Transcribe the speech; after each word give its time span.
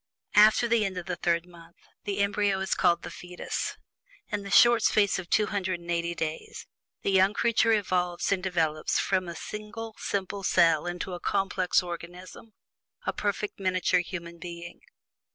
After 0.33 0.67
the 0.67 0.83
end 0.83 0.97
of 0.97 1.05
the 1.05 1.15
third 1.15 1.45
month 1.45 1.75
the 2.05 2.21
embryo 2.21 2.59
is 2.59 2.73
called 2.73 3.03
"the 3.03 3.11
fetus." 3.11 3.77
In 4.31 4.41
the 4.41 4.49
short 4.49 4.81
space 4.81 5.19
of 5.19 5.29
280 5.29 6.15
days 6.15 6.65
the 7.03 7.11
young 7.11 7.35
creature 7.35 7.71
evolves 7.73 8.31
and 8.31 8.41
develops 8.41 8.97
from 8.97 9.27
a 9.27 9.35
single 9.35 9.95
simple 9.99 10.41
cell 10.41 10.87
into 10.87 11.13
a 11.13 11.19
complex 11.19 11.83
organism 11.83 12.53
a 13.05 13.13
perfect 13.13 13.59
miniature 13.59 13.99
human 13.99 14.39
being. 14.39 14.81